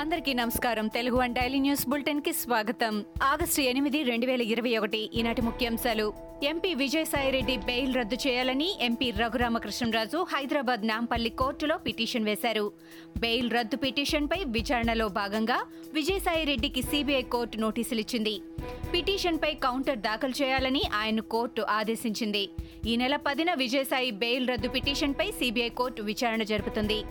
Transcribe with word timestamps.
అందరికీ 0.00 0.34
నమస్కారం. 0.34 0.88
Telugu 0.88 1.16
one 1.16 1.34
daily 1.34 1.58
news 1.58 1.88
బులెటిన్కి 1.88 2.32
స్వాగతం. 2.32 3.04
ఆగస్టు 3.22 3.60
ఎనిమిది 3.60 4.02
రెండు 4.02 4.26
వేల 4.26 4.42
ఇరవై 4.42 4.76
ఒకటి 4.76 5.10
ఈనాటి 5.14 5.42
ముఖ్యాంశాలు. 5.42 6.12
ఎంపీ 6.42 6.74
విజయసాయిరెడ్డి 6.74 7.56
బెయిల్ 7.56 7.94
రద్దు 7.94 8.16
చేయాలని 8.26 8.78
ఎంపీ 8.80 9.10
రఘురామకృష్ణరాజు 9.10 10.26
హైదరాబాద్ 10.34 10.86
నాంపల్లి 10.86 11.30
కోర్టులో 11.30 11.76
పిటిషన్ 11.76 12.24
వేశారు. 12.24 12.72
బెయిల్ 13.18 13.50
రద్దు 13.50 13.76
పిటిషన్పై 13.76 14.44
విచారణలో 14.46 15.08
భాగంగా 15.08 15.66
విజయసాయిరెడ్డికి 15.94 16.82
సీబీఐ 16.82 17.22
కోర్టు 17.22 17.56
నోటీసులు 17.56 18.00
ఇచ్చింది 18.00 18.40
పిటిషన్పై 18.94 19.54
కౌంటర్ 19.54 19.98
దాఖలు 19.98 20.42
చేయాలని 20.42 20.82
ఆయన 20.94 21.20
కోర్టు 21.20 21.62
ఆదేశించింది. 21.62 22.48
ఈ 22.86 22.96
నెల 22.96 23.16
పదిన 23.16 23.54
విజయసాయి 23.54 24.10
బెయిల్ 24.10 24.48
రద్దు 24.48 24.68
పిటిషన్పై 24.68 25.30
సీబీఐ 25.30 25.68
కోర్టు 25.68 26.02
విచారణ 26.02 26.42
జరుపుతుంది. 26.42 27.02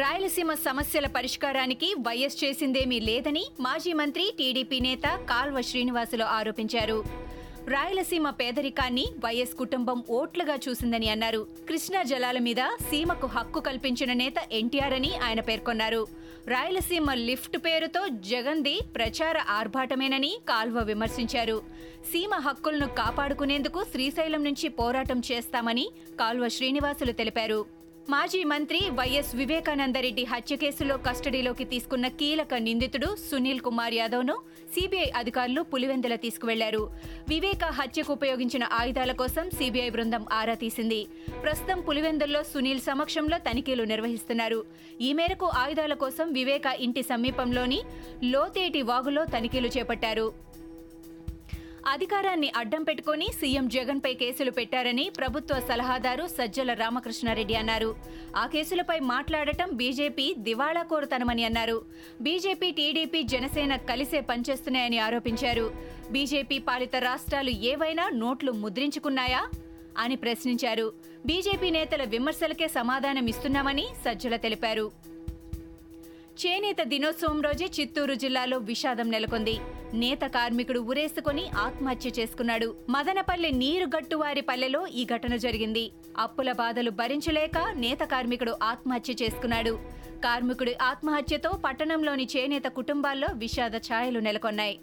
రాయలసీమ 0.00 0.54
సమస్యల 0.54 1.06
పరిష్కారానికి 1.06 1.94
వైఎస్ 2.00 2.44
చేసిందేమీ 2.44 3.00
లేదని 3.00 3.42
మాజీ 3.60 3.92
మంత్రి 3.92 4.34
టీడీపీ 4.38 4.80
నేత 4.80 5.06
కాల్వ 5.30 5.60
శ్రీనివాసులు 5.60 6.24
ఆరోపించారు. 6.24 7.04
రాయలసీమ 7.68 8.30
పేదరికాన్ని 8.30 9.04
వైఎస్ 9.24 9.52
కుటుంబం 9.58 10.04
ఓట్లుగా 10.10 10.56
చూసిందని 10.68 11.08
అన్నారు. 11.08 11.46
కృష్ణా 11.68 12.02
జలాల 12.02 12.38
మీద 12.38 12.62
సీమకు 12.90 13.26
హక్కు 13.26 13.60
కల్పించిన 13.60 14.12
నేత 14.12 14.34
ఎన్టీఆర్ 14.52 14.92
అని 14.92 15.12
ఆయన 15.16 15.40
పేర్కొన్నారు. 15.40 16.06
రాయలసీమ 16.48 17.14
లిఫ్ట్ 17.14 17.56
పేరుతో 17.56 18.08
జగన్ది 18.08 18.80
ప్రచార 18.96 19.36
ఆర్భాటమేనని 19.48 20.32
కాల్వ 20.48 20.78
విమర్శించారు. 20.78 21.62
సీమ 22.12 22.34
హక్కులను 22.34 22.86
కాపాడుకునేందుకు 22.86 23.82
శ్రీశైలం 23.92 24.44
నుంచి 24.44 24.68
పోరాటం 24.68 25.22
చేస్తామని 25.32 25.86
కాల్వ 26.20 26.48
శ్రీనివాసులు 26.48 27.12
తెలిపారు. 27.12 27.81
మాజీ 28.08 28.44
మంత్రి 28.44 28.78
వైఎస్ 28.90 29.36
వివేకానందరెడ్డి 29.36 30.24
హత్య 30.24 30.56
కేసులో 30.56 30.96
కస్టడీలోకి 30.96 31.64
తీసుకున్న 31.64 32.08
కీలక 32.08 32.54
నిందితుడు 32.54 33.16
సునీల్ 33.30 33.60
కుమార్ 33.60 33.94
యాదవ్ను 33.94 34.36
సీబీఐ 34.74 35.10
అధికారులు 35.16 35.62
పులివెందుల 35.62 36.14
తీసుకువెళ్ళారు. 36.14 36.90
వివేక 37.28 37.64
హత్యకు 37.64 38.12
ఉపయోగించిన 38.12 38.68
ఆయుధాల 38.72 39.12
కోసం 39.12 39.50
సిబిఐ 39.50 39.90
బృందం 39.90 40.26
ఆరా 40.32 40.54
తీసింది. 40.54 41.06
ప్రస్తుతం 41.42 41.80
పులివెందుల్లో 41.80 42.42
సునీల్ 42.42 42.80
సమక్షంలో 42.80 43.38
తనిఖీలు 43.38 43.84
నిర్వహిస్తున్నారు. 43.84 44.64
ఈ 45.00 45.12
మేరకు 45.12 45.46
ఆయుధాల 45.46 45.94
కోసం 45.94 46.32
వివేక 46.32 46.66
ఇంటి 46.78 47.02
సమీపంలోని 47.02 47.82
లోతేటి 48.24 48.82
వాగులో 48.82 49.24
తనిఖీలు 49.24 49.68
చేపట్టారు. 49.68 50.51
అధికారాన్ని 51.86 52.52
అడ్డం 52.56 52.82
పెట్టుకుని 52.82 53.28
సీఎం 53.40 53.68
జగన్పై 53.68 54.14
కేసులు 54.14 54.50
పెట్టారని 54.50 55.10
ప్రభుత్వ 55.18 55.60
సలహాదారు 55.60 56.26
సజ్జల 56.26 56.72
రామకృష్ణారెడ్డి 56.72 57.54
అన్నారు. 57.54 57.96
ఆ 58.36 58.46
కేసులపై 58.46 58.98
మాట్లాడటం 58.98 59.70
బీజేపీ 59.72 60.34
దివాళా 60.38 60.82
కోరుతనమని 60.82 61.44
అన్నారు. 61.44 61.82
బీజేపీ 62.20 62.70
టీడీపీ 62.70 63.22
జనసేన 63.22 63.76
కలిసే 63.76 64.20
పనిచేస్తున్నాయని 64.20 64.98
ఆరోపించారు. 64.98 65.74
బీజేపీ 66.10 66.58
పాలిత 66.58 66.96
రాష్ట్రాలు 66.96 67.50
ఏవైనా 67.50 68.08
నోట్లు 68.08 68.52
ముద్రించుకున్నాయా 68.52 69.48
అని 69.98 70.16
ప్రశ్నించారు. 70.16 70.92
బీజేపీ 71.26 71.70
నేతల 71.70 72.04
విమర్శలకే 72.04 72.68
సమాధానం 72.68 73.26
ఇస్తున్నామని 73.26 73.86
సజ్జల 74.04 74.36
తెలిపారు. 74.36 74.90
చేనేత 76.46 76.76
దినోత్సవం 76.82 77.42
రోజే 77.42 77.70
చిత్తూరు 77.80 78.14
జిల్లాలో 78.14 78.58
విషాదం 78.58 79.10
నెలకొంది. 79.10 79.58
నేత 79.94 80.20
కార్మికుడు 80.26 80.80
ఉరేసుకొని 80.80 81.48
ఆత్మహత్య 81.48 82.10
చేసుకున్నాడు. 82.18 82.74
మదనపల్లి 82.90 83.52
నీరుగట్టువారి 83.52 84.40
పల్లెలో 84.40 84.86
ఈ 84.86 85.04
ఘటన 85.04 85.36
జరిగింది. 85.36 85.92
అప్పుల 86.18 86.52
బాధలు 86.52 86.90
భరించలేక 86.90 87.58
నేత 87.74 87.98
కార్మికుడు 87.98 88.54
ఆత్మహత్య 88.62 89.14
చేసుకున్నాడు. 89.22 89.78
కార్మికుడి 90.24 90.74
ఆత్మహత్యతో 90.82 91.50
పట్టణంలోని 91.64 92.28
చేనేత 92.36 92.62
కుటుంబాల్లో 92.62 93.28
విషాద 93.34 93.76
ఛాయలు 93.76 94.20
నెలకొన్నాయి. 94.20 94.78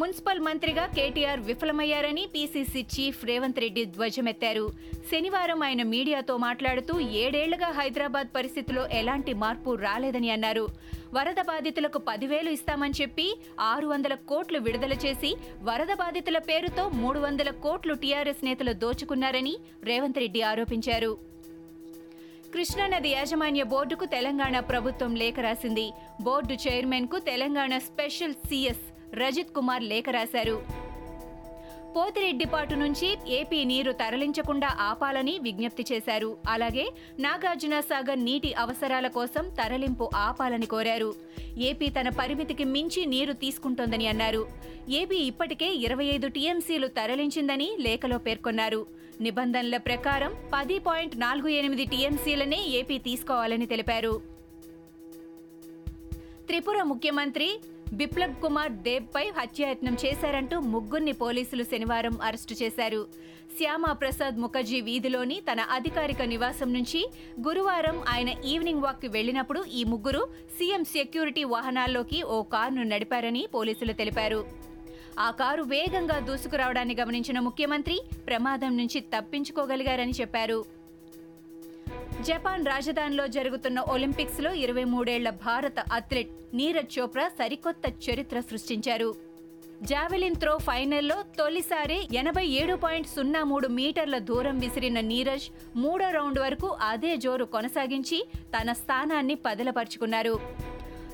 మున్సిపల్ 0.00 0.40
మంత్రిగా 0.46 0.84
కేటీఆర్ 0.96 1.40
విఫలమయ్యారని 1.48 2.22
పీసీసీ 2.34 2.80
చీఫ్ 2.94 3.24
రేవంత్ 3.30 3.58
రెడ్డి 3.60 3.82
ధ్వజమెత్తారు. 3.84 4.64
శనివారం 5.10 5.62
ఆయన 5.62 5.82
మీడియాతో 5.94 6.36
మాట్లాడుతూ 6.36 6.94
ఏడేళ్ళుగా 7.00 7.68
హైదరాబాద్ 7.78 8.28
పరిస్థితిలో 8.36 8.82
ఎలాంటి 9.00 9.32
మార్పు 9.42 9.70
రాలేదని 9.74 10.30
అన్నారు. 10.30 10.64
వరద 11.16 11.40
బాధితులకు 11.50 11.98
పదివేలు 11.98 12.50
ఇస్తామని 12.50 12.94
చెప్పి 13.00 13.26
ఆరు 13.60 13.86
వందల 13.86 14.14
కోట్లు 14.30 14.58
విడుదల 14.58 14.92
చేసి 15.04 15.30
వరద 15.62 15.92
బాధితుల 16.02 16.38
పేరుతో 16.38 16.88
మూడు 16.88 17.18
వందల 17.18 17.50
కోట్లు 17.50 17.94
టీఆర్ఎస్ 17.94 18.44
నేతలు 18.44 18.72
దోచుకున్నారని 18.84 19.54
రేవంత్ 19.90 20.18
రెడ్డి 20.18 20.42
ఆరోపించారు. 20.52 21.12
కృష్ణానది 22.54 23.08
యాజమాన్య 23.08 23.62
బోర్డుకు 23.62 24.04
తెలంగాణ 24.16 24.56
ప్రభుత్వం 24.60 25.12
లేఖ 25.16 25.34
రాసింది. 25.40 25.86
బోర్డు 26.22 26.56
చైర్మన్కు 26.64 27.18
తెలంగాణ 27.30 27.78
స్పెషల్ 27.90 28.34
సీఎస్ 28.48 28.86
రజిత్ 29.14 29.54
కుమార్ 29.54 29.82
లేఖ 29.82 30.04
రాశారు. 30.10 30.62
పోతిరెడ్డిపాటు 31.96 32.74
నుంచి 32.74 33.18
ఏపీ 33.28 33.64
నీరు 33.64 33.92
తరలించకుండా 33.92 34.76
ఆపాలని 34.80 35.38
విజ్ఞప్తి 35.38 35.84
చేశారు. 35.92 36.36
అలాగే 36.48 36.90
నాగార్జున 37.18 37.80
సాగర్ 37.80 38.24
నీటి 38.24 38.54
అవసరాల 38.54 39.06
కోసం 39.06 39.48
తరలింపు 39.48 40.10
ఆపాలని 40.14 40.66
కోరారు. 40.66 41.14
ఏపీ 41.58 41.88
తన 41.88 42.08
పరిమితికి 42.08 42.64
మించి 42.64 43.06
నీరు 43.06 43.32
తీసుకుంటోందని 43.32 44.06
అన్నారు. 44.06 44.48
ఏపీ 44.88 45.16
ఇప్పటికే 45.16 45.74
ఇరవై 45.74 46.04
ఐదు 46.04 46.28
టీఎంసీలు 46.28 46.86
తరలించిందని 46.86 47.76
లేఖలో 47.80 48.18
పేర్కొన్నారు. 48.18 48.86
నిబంధనల 49.20 49.76
ప్రకారం 49.76 50.34
పది 50.52 50.78
పాయింట్ 50.78 51.18
నాలుగు 51.18 51.48
ఎనిమిది 51.48 51.84
టీఎంసీలనే 51.84 52.64
ఏపీ 52.66 52.98
తీసుకోవాలని 52.98 53.66
తెలిపారు. 53.66 54.22
త్రిపుర 56.46 56.82
ముఖ్యమంత్రి 56.82 57.60
బిప్లబ్ 57.98 58.36
కుమార్ 58.42 58.72
దేబ్ 58.84 59.06
పై 59.14 59.22
హత్యాయత్నం 59.38 59.96
చేశారంటూ 60.04 60.56
ముగ్గురిని 60.74 61.12
పోలీసులు 61.12 61.64
శనివారం 61.64 62.14
అరెస్టు 62.22 62.54
చేశారు. 62.62 63.00
శ్యామా 63.56 63.92
ప్రసాద్ 63.92 64.36
ముఖర్జీ 64.38 64.80
వీధిలోని 64.80 65.36
తన 65.48 65.60
అధికారిక 65.60 66.22
నివాసం 66.22 66.72
నుంచి 66.72 67.00
గురువారం 67.48 67.96
ఆయన 68.08 68.30
ఈవినింగ్ 68.52 68.82
వాక్కి 68.82 69.08
వెళ్ళినప్పుడు 69.08 69.64
ఈ 69.80 69.84
ముగ్గురు 69.84 70.22
సీఎం 70.58 70.84
సెక్యూరిటీ 70.84 71.44
వాహనాల్లోకి 71.44 72.22
ఓ 72.22 72.42
కారును 72.42 72.82
నడిపారని 72.82 73.46
పోలీసులు 73.54 73.92
తెలిపారు. 73.92 74.40
ఆ 75.18 75.30
కారు 75.30 75.62
వేగంగా 75.62 76.18
దూసుకురావడాన్ని 76.18 76.94
గమనించిన 77.00 77.38
ముఖ్యమంత్రి 77.38 77.98
ప్రమాదం 78.26 78.76
నుంచి 78.76 79.00
తప్పించుకోగలిగారని 79.00 80.14
చెప్పారు. 80.20 80.81
జపాన్ 82.22 82.66
రాజధానిలో 82.66 83.26
జరుగుతున్న 83.26 83.80
ఒలింపిక్స్లో 83.80 84.54
ఇరవై 84.54 84.84
మూడేళ్ళ 84.84 85.30
భారత 85.30 85.80
అథ్లెట్ 85.92 86.28
నీరజ్ 86.54 86.98
చోప్రా 86.98 87.28
సరికొత్త 87.28 88.10
చరిత్ర 88.10 88.40
సృష్టించారు. 88.40 89.14
జావెలిన్ 89.82 90.34
త్రో 90.34 90.58
ఫైనల్లో 90.58 91.22
తొలిసారి 91.38 92.08
ఎనభై 92.14 92.46
ఏడు 92.46 92.74
పాయింట్ 92.74 93.08
సున్నా 93.08 93.44
మూడు 93.44 93.68
మీటర్ల 93.68 94.18
దూరం 94.18 94.58
విసిరిన 94.58 95.00
నీరజ్ 95.00 95.42
మూడో 95.76 96.10
రౌండ్ 96.10 96.38
వరకు 96.38 96.76
అదే 96.80 97.16
జోరు 97.16 97.44
కొనసాగించి 97.44 98.24
తన 98.42 98.72
స్థానాన్ని 98.72 99.34
పదలపరుచుకున్నారు. 99.34 100.40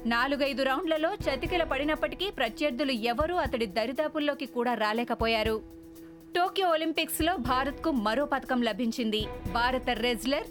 నాలుగైదు 0.06 0.62
రౌండ్లలో 0.62 1.14
చతికిల 1.14 1.62
పడినప్పటికీ 1.62 2.30
ప్రత్యర్థులు 2.30 2.92
ఎవరూ 2.92 3.34
అతడి 3.34 3.66
దరిదాపుల్లోకి 3.66 4.46
కూడా 4.46 4.74
రాలేకపోయారు. 4.74 5.62
టోక్యో 6.36 6.68
ఒలింపిక్స్లో 6.68 7.36
భారత్కు 7.36 7.90
మరో 7.90 8.24
పథకం 8.24 8.62
లభించింది. 8.62 9.26
భారత 9.52 9.90
రెజ్లర్ 9.90 10.46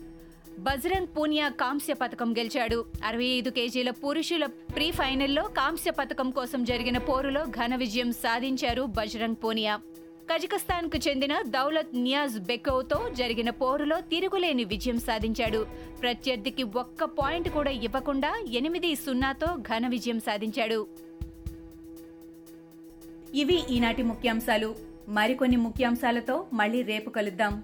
బజరంగ్ 0.60 1.08
పూనియా 1.18 1.50
కాంస్య 1.50 1.94
పథకం 1.94 2.32
గెలిచాడు. 2.32 2.86
అరవై 3.06 3.26
ఐదు 3.26 3.50
కేజీల 3.50 3.90
పురుషుల 3.90 4.46
ప్రీ 4.46 4.92
ఫైనల్లో 4.92 5.44
కాంస్య 5.44 5.92
పథకం 5.92 6.30
కోసం 6.30 6.64
జరిగిన 6.64 6.98
పోరులో 6.98 7.44
ఘన 7.44 7.76
విజయం 7.76 8.12
సాధించారు 8.12 8.82
బజరంగ్ 8.82 9.36
పూనియా. 9.44 9.80
కజకస్తాన్కు 10.34 11.10
చెందిన 11.10 11.42
దౌలత్ 11.42 11.96
నియాజ్ 11.96 12.40
బెకోవ్తో 12.40 13.10
జరిగిన 13.14 13.50
పోరులో 13.50 14.02
తిరుగులేని 14.02 14.64
విజయం 14.64 15.00
సాధించాడు. 15.00 15.68
ప్రత్యర్థికి 16.02 16.64
ఒక్క 16.64 17.04
పాయింట్ 17.04 17.50
కూడా 17.50 17.72
ఇవ్వకుండా 17.72 18.44
ఎనిమిది 18.50 18.96
సున్నాతో 18.96 19.56
ఘన 19.56 19.88
విజయం 19.88 20.20
సాధించాడు. 20.20 20.88
ఇవి 23.34 23.64
ఈనాటి 23.70 24.04
ముఖ్యాంశాలు. 24.04 24.76
మరికొన్ని 25.10 25.58
ముఖ్యాంశాలతో 25.58 26.46
మళ్ళీ 26.54 26.82
రేపు 26.82 27.10
కలుద్దాం. 27.10 27.64